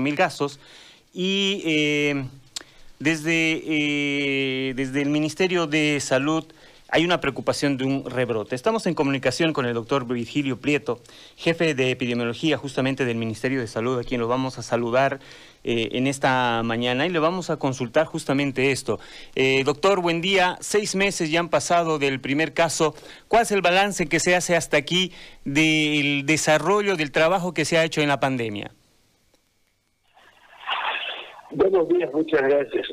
[0.00, 0.58] mil casos
[1.16, 2.26] y eh,
[2.98, 6.44] desde, eh, desde el Ministerio de Salud
[6.88, 8.54] hay una preocupación de un rebrote.
[8.54, 11.00] Estamos en comunicación con el doctor Virgilio Prieto,
[11.36, 15.18] jefe de epidemiología justamente del Ministerio de Salud, a quien lo vamos a saludar
[15.64, 19.00] eh, en esta mañana y le vamos a consultar justamente esto.
[19.64, 20.58] doctor, buen día.
[20.60, 22.94] Seis meses ya han pasado del primer caso.
[23.26, 25.12] ¿Cuál es el balance que se hace hasta aquí
[25.46, 28.70] del desarrollo del trabajo que se ha hecho en la pandemia?
[31.56, 32.92] Buenos días, muchas gracias.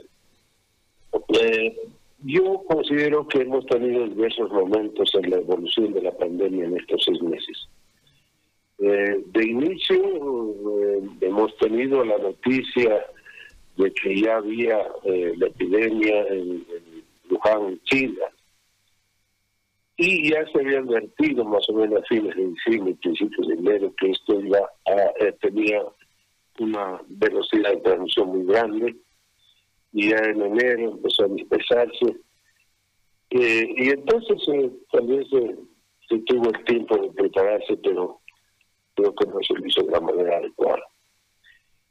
[1.37, 1.77] Eh,
[2.23, 7.03] yo considero que hemos tenido diversos momentos en la evolución de la pandemia en estos
[7.03, 7.67] seis meses.
[8.79, 9.97] Eh, de inicio
[10.81, 13.05] eh, hemos tenido la noticia
[13.75, 16.65] de que ya había la epidemia en,
[17.31, 18.23] Wuhan, China,
[19.97, 23.93] y ya se había advertido más o menos a fines de diciembre, principios de enero,
[23.99, 25.81] que esto ya tenía
[26.59, 28.95] una velocidad de transmisión muy grande
[29.91, 32.17] y ya en enero empezó a dispersarse.
[33.29, 35.55] Eh, y entonces eh, vez eh,
[36.07, 38.19] se tuvo el tiempo de prepararse, pero
[38.95, 40.83] creo que no se hizo de la manera adecuada.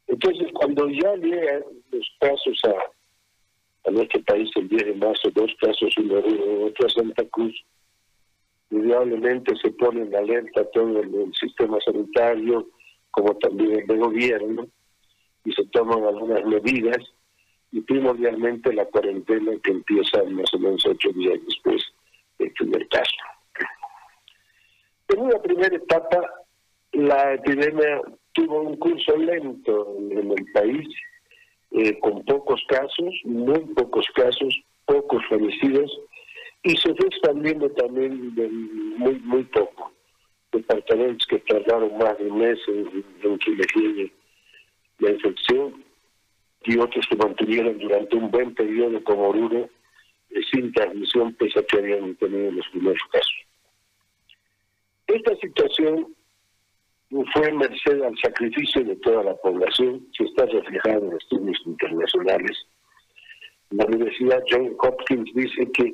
[0.06, 5.50] Entonces, cuando ya llegan los casos a, a nuestro país el 10 de marzo, dos
[5.60, 7.54] casos, uno de otro a Santa Cruz,
[8.70, 12.68] indudablemente se pone en alerta todo el sistema sanitario,
[13.12, 14.66] como también de gobierno,
[15.44, 16.98] y se toman algunas medidas,
[17.70, 21.82] y primordialmente la cuarentena que empieza más o menos ocho días después
[22.38, 23.16] del primer caso.
[25.08, 26.20] En una primera etapa,
[26.92, 28.00] la epidemia
[28.32, 30.88] tuvo un curso lento en el país,
[31.72, 35.90] eh, con pocos casos, muy pocos casos, pocos fallecidos,
[36.62, 38.34] y se fue expandiendo también
[38.98, 39.92] muy, muy poco
[40.52, 44.12] departamentos que tardaron más de un mes en, en
[44.98, 45.84] la infección
[46.64, 49.68] y otros que mantuvieron durante un buen periodo como Oruro
[50.30, 53.34] eh, sin transmisión pese a que habían tenido los primeros casos.
[55.06, 56.14] Esta situación
[57.34, 62.66] fue merced al sacrificio de toda la población, que está reflejado en estudios internacionales.
[63.70, 65.92] La Universidad John Hopkins dice que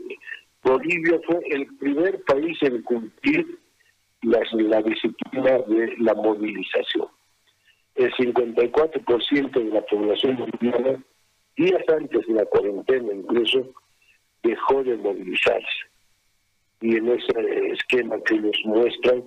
[0.62, 3.58] Bolivia fue el primer país en cumplir
[4.22, 7.08] la, la disciplina de la movilización.
[7.94, 11.02] El 54% de la población boliviana,
[11.56, 13.72] días antes de la cuarentena incluso,
[14.42, 15.88] dejó de movilizarse.
[16.80, 19.24] Y en ese esquema que nos muestran,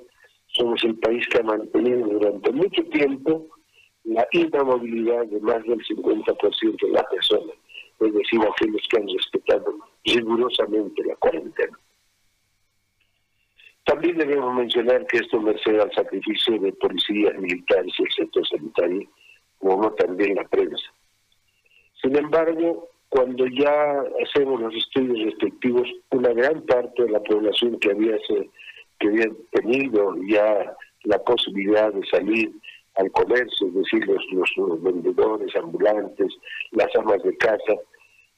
[0.47, 3.47] somos el país que ha mantenido durante mucho tiempo
[4.03, 7.55] la inamovilidad de más del 50% de las personas,
[7.99, 9.75] es decir, aquellos que han respetado
[10.05, 11.77] rigurosamente la cuarentena.
[13.91, 19.05] También debemos mencionar que esto merced al sacrificio de policías militares y el sector sanitario,
[19.59, 20.85] como no también la prensa.
[22.01, 27.91] Sin embargo, cuando ya hacemos los estudios respectivos, una gran parte de la población que
[27.91, 28.17] había,
[28.97, 30.73] que había tenido ya
[31.03, 32.49] la posibilidad de salir
[32.95, 36.33] al comercio, es decir, los, vendedores ambulantes,
[36.71, 37.73] las amas de casa,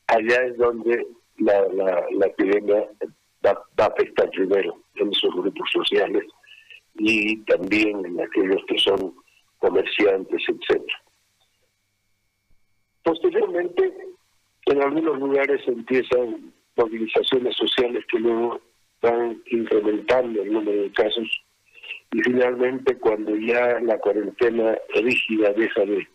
[0.08, 1.06] allá es donde
[1.38, 2.90] la, la, la epidemia
[3.46, 6.24] va, a afectar primero en esos grupos sociales
[6.96, 9.16] y también en aquellos que son
[9.60, 11.04] comerciantes, etcétera.
[13.04, 13.94] Posteriormente,
[14.66, 18.62] en algunos lugares empiezan movilizaciones sociales que luego
[19.02, 21.30] van incrementando el número de casos
[22.12, 26.08] y finalmente cuando ya la cuarentena rígida deja de,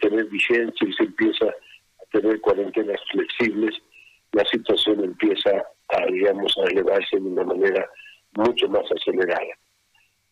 [0.00, 3.74] tener vigencia y se empieza a tener cuarentenas flexibles,
[4.32, 5.50] la situación empieza
[5.88, 7.90] a, digamos, a elevarse de una manera
[8.34, 9.58] mucho más acelerada.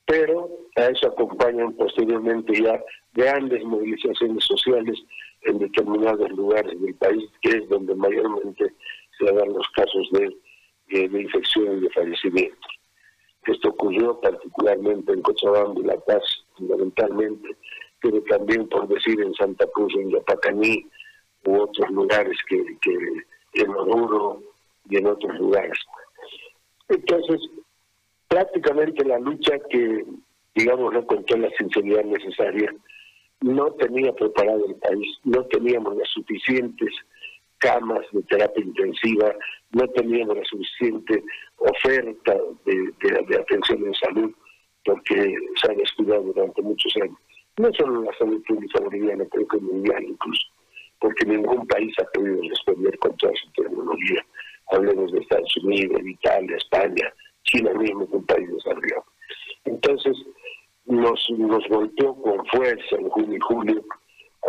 [0.07, 4.99] Pero a eso acompañan posteriormente ya grandes movilizaciones sociales
[5.43, 8.73] en determinados lugares del país, que es donde mayormente
[9.19, 12.69] se dan los casos de, de, infección y de fallecimiento.
[13.47, 16.23] Esto ocurrió particularmente en Cochabamba y La Paz,
[16.57, 17.57] fundamentalmente,
[18.03, 20.87] pero también, por decir, en Santa Cruz, en Yapacaní,
[21.45, 24.43] u otros lugares que, que en Oruro
[24.89, 25.79] y en otros lugares.
[26.89, 27.41] Entonces,
[28.31, 30.05] prácticamente la lucha que,
[30.55, 32.73] digamos, no contó la sinceridad necesaria,
[33.41, 36.95] no tenía preparado el país, no teníamos las suficientes
[37.59, 39.35] camas de terapia intensiva,
[39.73, 41.25] no teníamos la suficiente
[41.57, 44.33] oferta de, atención en salud,
[44.85, 47.19] porque se ha descuidado durante muchos años.
[47.59, 50.47] No solo la salud pública boliviana, creo que mundial incluso
[51.01, 54.25] porque ningún país ha podido responder con toda su tecnología.
[54.71, 57.13] Hablemos de Estados Unidos, Italia, España,
[57.51, 58.49] China mismo, un país.
[59.65, 60.17] Entonces,
[60.87, 63.85] nos, nos con fuerza en junio y julio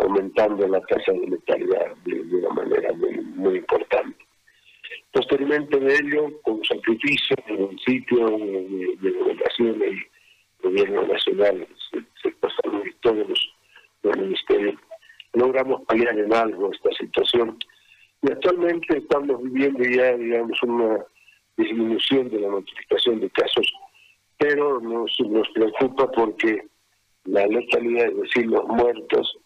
[0.00, 4.16] aumentando la tasa de letalidad de, una manera muy, importante.
[5.12, 9.98] Posteriormente de ello, con sacrificio en el sitio de, de gobernación del
[10.62, 11.66] gobierno nacional,
[12.22, 13.54] se pasaron todos los,
[14.02, 14.76] los ministerios,
[15.34, 17.58] logramos paliar en algo esta situación.
[18.22, 21.04] Y actualmente estamos viviendo ya, digamos, una
[21.56, 23.66] disminución de la notificación de casos,
[24.38, 25.12] pero nos,
[25.54, 26.62] preocupa porque
[27.24, 29.38] la letalidad, es decir, los muertos,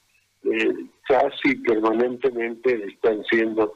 [0.44, 0.74] eh,
[1.08, 3.74] casi permanentemente están siendo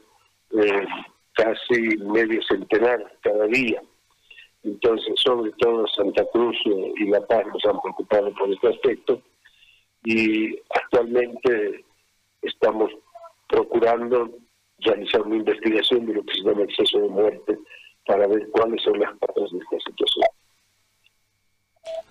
[0.51, 0.85] eh,
[1.33, 3.81] casi medio centenar cada día.
[4.63, 9.21] Entonces, sobre todo Santa Cruz eh, y La Paz nos han preocupado por este aspecto
[10.03, 11.83] y actualmente
[12.41, 12.91] estamos
[13.47, 14.29] procurando
[14.79, 17.59] realizar una investigación de lo que se llama exceso de muerte
[18.05, 20.25] para ver cuáles son las causas de esta situación.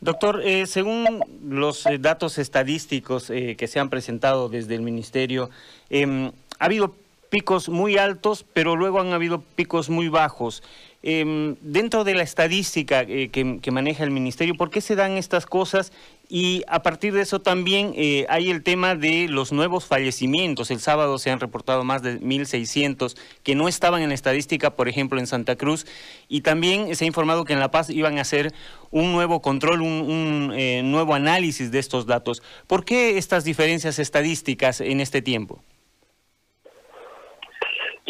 [0.01, 5.51] Doctor, eh, según los eh, datos estadísticos eh, que se han presentado desde el Ministerio,
[5.91, 6.95] em, ha habido
[7.29, 10.63] picos muy altos, pero luego han habido picos muy bajos.
[11.03, 15.93] Em, dentro de la estadística que, maneja el Ministerio, ¿por qué se dan estas cosas?
[16.29, 17.95] Y a partir de eso también
[18.29, 20.71] hay el tema de los nuevos fallecimientos.
[20.71, 24.89] El sábado se han reportado más de 1.600 que no estaban en la estadística, por
[24.89, 25.87] ejemplo, en Santa Cruz.
[26.29, 28.53] Y también se ha informado que en La Paz iban a hacer
[28.91, 32.43] un nuevo control, un, eh, nuevo análisis de estos datos.
[32.67, 35.63] ¿Por qué estas diferencias estadísticas en este tiempo?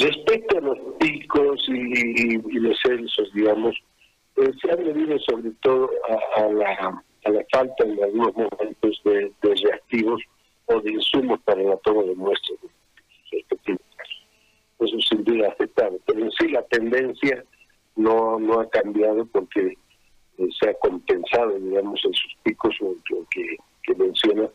[0.00, 3.76] Respecto a los picos y, los censos, digamos,
[4.36, 5.90] eh, se ha debido sobre todo
[6.36, 10.22] a, la, a, la, falta en algunos momentos de, reactivos
[10.66, 12.58] o de insumos para la toma de muestras
[14.78, 15.98] Eso sin duda afectado.
[16.06, 17.44] Pero en sí la tendencia
[17.96, 19.76] no, no ha cambiado porque
[20.58, 22.96] se ha compensado, digamos, en sus picos, lo
[23.30, 24.48] que, menciona,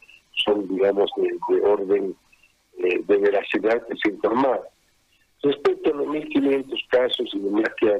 [0.43, 2.15] son, digamos, de, orden
[2.79, 4.63] eh, de veracidad que se informada.
[5.45, 7.99] Respecto a los 1.500 casos y demás que ha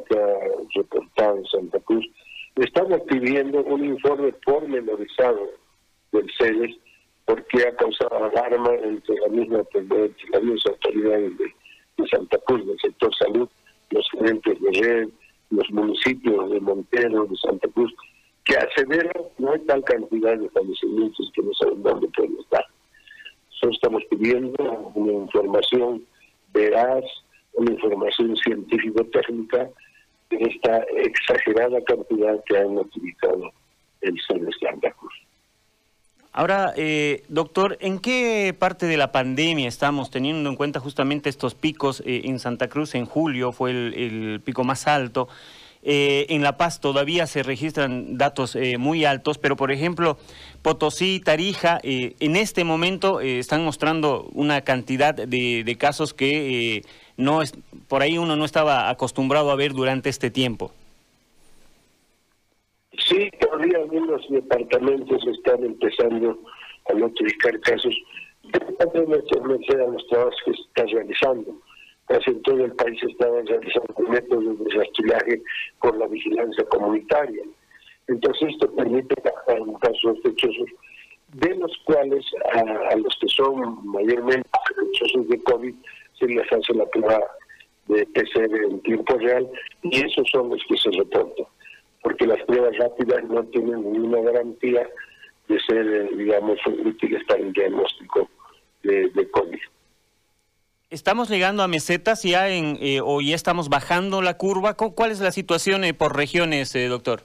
[0.74, 2.04] reportado en Santa Cruz,
[2.56, 5.52] estamos pidiendo un informe pormenorizado
[6.12, 6.76] del CEDES
[7.26, 12.80] porque ha causado alarma entre la misma entre las mismas autoridades de, Santa Cruz, del
[12.80, 13.48] sector salud,
[13.92, 15.10] los gerentes de red,
[15.52, 17.94] los municipios de Montero, de Santa Cruz,
[18.44, 22.66] que aseveran no hay tal cantidad de fallecimientos que no saben dónde pueden estar.
[23.50, 26.04] Solo estamos pidiendo una información
[26.52, 27.04] veraz,
[27.56, 29.70] una información científico-técnica
[30.30, 33.52] de esta exagerada cantidad que han utilizado
[34.02, 35.14] el ser de Santa Cruz.
[36.38, 41.56] Ahora, eh, doctor, ¿en qué parte de la pandemia estamos teniendo en cuenta justamente estos
[41.56, 42.04] picos?
[42.06, 45.30] Eh, en Santa Cruz en julio fue el, pico más alto.
[45.86, 50.18] Eh, en La Paz todavía se registran datos muy altos, pero por ejemplo,
[50.62, 56.82] Potosí, Tarija, en este momento están mostrando una cantidad de, casos que
[57.18, 57.54] no es,
[57.88, 60.72] por ahí uno no estaba acostumbrado a ver durante este tiempo.
[62.98, 66.40] Sí, todavía algunos departamentos están empezando
[66.90, 67.96] a notificar casos.
[68.44, 71.62] de los trabajos que se están realizando.
[72.08, 75.42] Casi en todo el país estaban realizando métodos de rastreaje
[75.80, 77.44] con la vigilancia comunitaria.
[78.08, 80.70] Entonces esto permite casos sospechosos,
[81.34, 82.24] de los cuales
[82.54, 85.76] a, los que son mayormente sospechosos de COVID
[86.20, 87.20] se les hace la prueba
[87.88, 89.50] de PCR en tiempo real
[89.82, 91.46] y esos son los que se reportan
[92.06, 94.88] porque las pruebas rápidas no tienen ninguna garantía
[95.48, 98.30] de ser, eh, digamos, útiles para el diagnóstico
[98.84, 99.60] de, COVID.
[100.96, 104.76] ¿Estamos llegando a mesetas ya en, eh, o ya estamos bajando la curva?
[104.76, 107.20] ¿Cuál es la situación eh, por regiones, doctor?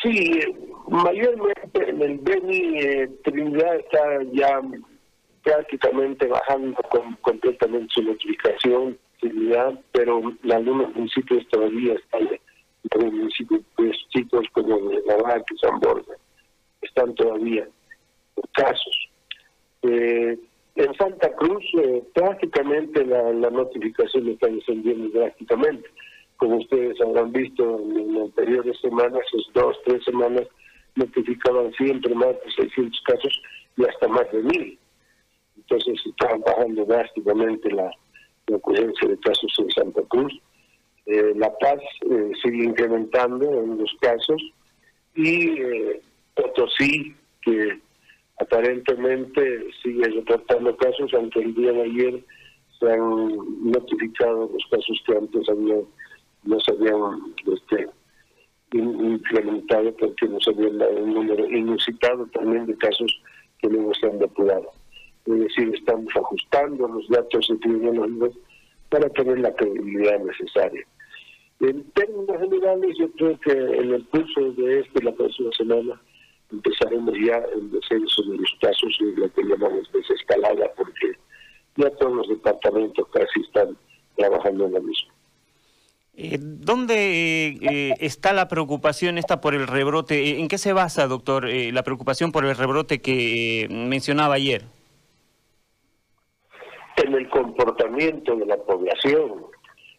[0.00, 0.38] Sí,
[0.86, 3.98] mayormente en el Beni Trinidad está
[4.32, 4.60] ya
[5.42, 6.76] prácticamente bajando
[7.20, 13.64] completamente su notificación, Trinidad, pero en algunos municipios todavía están en municipios
[14.10, 16.12] chicos como Navarra y San Borja,
[16.80, 17.66] están todavía
[18.52, 19.08] casos.
[21.06, 25.88] Santa Cruz eh, prácticamente la, notificación está descendiendo drásticamente.
[26.36, 30.42] Como ustedes habrán visto en, las anteriores semanas, es dos, tres semanas,
[30.96, 33.42] notificaban siempre más de 600 casos
[33.76, 34.78] y hasta más de mil.
[35.56, 37.90] Entonces estaban bajando drásticamente la,
[38.48, 40.32] la ocurrencia de casos en Santa Cruz.
[41.06, 44.42] Eh, la Paz eh, sigue incrementando en los casos
[45.14, 46.00] y eh,
[46.34, 47.78] Potosí, que
[48.38, 52.24] aparentemente sigue reportando casos, aunque el día de ayer
[52.78, 55.76] se han notificado los casos que antes había,
[56.44, 57.88] no se habían este,
[58.72, 63.10] incrementado porque no se había un número inusitado también de casos
[63.58, 64.70] que luego se han depurado.
[65.24, 68.38] Es decir, estamos ajustando los datos epidemiológicos
[68.90, 70.86] para tener la credibilidad necesaria.
[71.60, 76.00] En términos generales, yo creo que en el curso de este la próxima semana
[76.50, 81.12] empezaremos ya el descenso de los casos y lo que llamamos desescalada, porque
[81.76, 83.76] ya todos los departamentos casi están
[84.16, 85.12] trabajando en la misma.
[86.18, 90.40] Eh, ¿Dónde eh, está la preocupación esta por el rebrote?
[90.40, 94.62] ¿En qué se basa, doctor, eh, la preocupación por el rebrote que mencionaba ayer?
[96.96, 99.44] En el comportamiento de la población.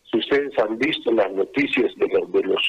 [0.10, 2.68] Si ustedes han visto las noticias de los, de los,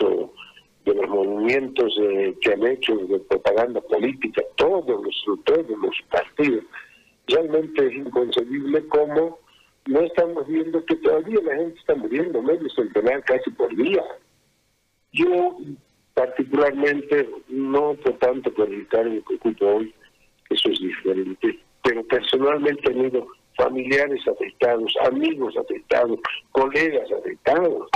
[0.89, 1.95] de los movimientos
[2.41, 6.65] que han hecho de propaganda política, todos los, todos los partidos,
[7.27, 9.39] realmente es inconcebible cómo
[9.87, 14.03] no estamos viendo que todavía la gente está muriendo medio centenar casi por día.
[15.13, 15.59] Yo
[16.15, 19.95] particularmente, no por tanto por el cargo que ocupo hoy,
[20.51, 26.19] eso es diferente, pero personalmente he tenido familiares afectados, amigos afectados,
[26.53, 27.89] colegas afectados.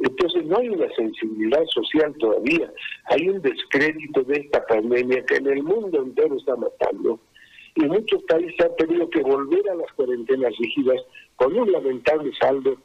[0.00, 2.72] Entonces no hay una sensibilidad social todavía,
[3.04, 7.20] hay un descrédito de esta pandemia que en el mundo entero está matando.
[7.76, 11.00] Y muchos países han tenido que volver a las cuarentenas rígidas
[11.36, 12.76] con un lamentable saldo,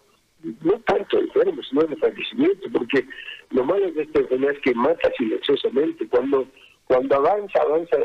[0.61, 3.05] no tanto de enfermos, sino de fallecimiento, porque
[3.49, 6.47] lo malo de esta enfermedad es que mata silenciosamente, cuando
[6.85, 7.97] cuando avanza, avanza,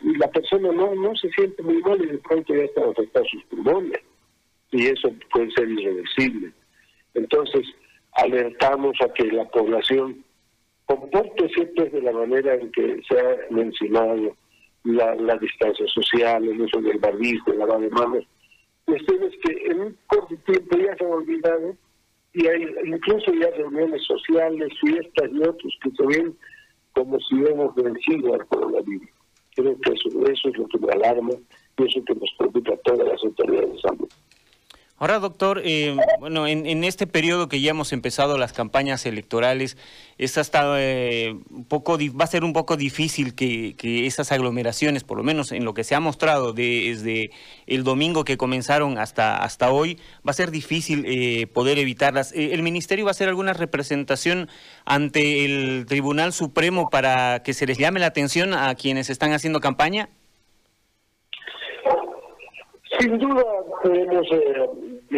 [0.00, 3.44] la persona no, no se siente muy mal y de pronto ya están afectados sus
[3.44, 4.00] pulmones,
[4.70, 6.52] y eso puede ser irreversible.
[7.14, 7.66] Entonces,
[8.12, 10.24] alertamos a que la población
[10.86, 14.36] comporte siempre de la manera en que se ha mencionado
[14.84, 18.24] la, la distancia social, el uso del barbijo, el lavado de manos,
[18.84, 21.76] cuestiones que en un corto tiempo ya se han olvidado
[22.34, 26.36] y hay incluso ya reuniones sociales, fiestas y otros que se ven
[26.94, 29.08] como si hubiéramos vencido al coronavirus.
[29.54, 31.32] Creo que eso, eso es lo que me alarma
[31.78, 34.08] y eso que nos preocupa a todas las autoridades de salud.
[35.02, 39.76] Ahora, doctor, eh, bueno, en, este periodo que ya hemos empezado las campañas electorales,
[40.16, 45.18] es hasta eh, un poco va a ser un poco difícil que, esas aglomeraciones, por
[45.18, 47.32] lo menos en lo que se ha mostrado desde
[47.66, 52.30] el domingo que comenzaron hasta hasta hoy, va a ser difícil eh, poder evitarlas.
[52.30, 54.48] ¿El ministerio va a hacer alguna representación
[54.84, 59.58] ante el Tribunal Supremo para que se les llame la atención a quienes están haciendo
[59.58, 60.10] campaña?
[62.98, 63.42] Sin duda
[63.82, 64.26] tenemos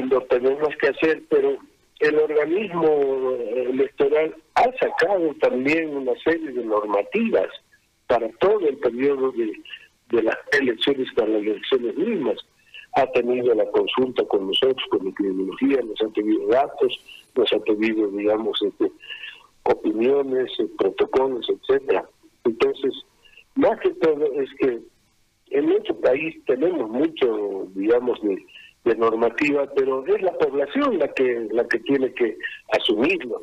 [0.03, 1.57] lo tenemos que hacer, pero
[2.01, 7.49] el organismo eh, electoral ha sacado también una serie de normativas
[8.07, 9.53] para todo el periodo de,
[10.11, 12.37] de las elecciones, para las elecciones mismas.
[12.97, 17.01] Ha tenido la consulta con nosotros, con epidemiología, nos ha pedido datos,
[17.35, 18.93] nos ha pedido, digamos, este,
[19.65, 22.09] opiniones, eh, protocolos, etcétera.
[22.45, 22.93] Entonces,
[23.57, 24.81] más que todo es que
[25.51, 28.45] en nuestro país tenemos mucho, digamos, de,
[28.93, 32.37] normativa, pero es la población la que la que tiene que
[32.73, 33.41] asumirlo.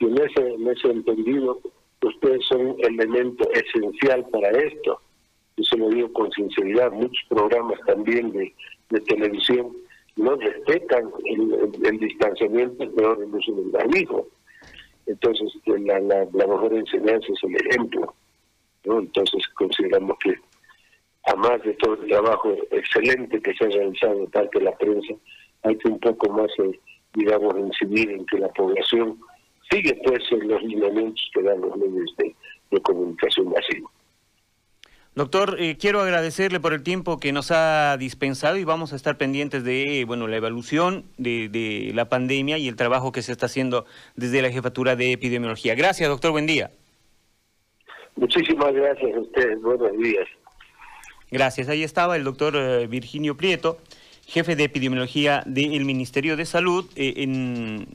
[0.00, 1.60] Y en ese, en ese entendido,
[2.02, 5.00] ustedes son elemento esencial para esto.
[5.56, 8.52] Yo se lo digo con sinceridad, muchos programas también de,
[9.06, 9.74] televisión
[10.16, 14.26] no respetan el, distanciamiento, peor el uso del barbijo.
[15.06, 18.14] Entonces, la, la, la mejor enseñanza es el ejemplo.
[18.84, 18.98] ¿no?
[18.98, 20.34] Entonces, consideramos que
[21.24, 25.14] además de todo el trabajo excelente que se ha realizado de parte de la prensa,
[25.62, 26.78] hay que un poco más, eh,
[27.14, 29.18] digamos, incidir en que la población
[29.70, 32.34] sigue pues en los lineamientos que dan los medios de,
[32.82, 33.90] comunicación masiva.
[35.14, 39.18] Doctor, eh, quiero agradecerle por el tiempo que nos ha dispensado y vamos a estar
[39.18, 43.44] pendientes de bueno la evaluación de, de la pandemia y el trabajo que se está
[43.44, 43.84] haciendo
[44.16, 45.74] desde la Jefatura de Epidemiología.
[45.74, 46.30] Gracias, doctor.
[46.30, 46.70] Buen día.
[48.16, 49.60] Muchísimas gracias a ustedes.
[49.60, 50.26] Buenos días.
[51.32, 51.68] Gracias.
[51.70, 53.78] Ahí estaba el doctor eh, Virginio Prieto,
[54.26, 57.88] jefe de epidemiología del Ministerio de Salud, eh, en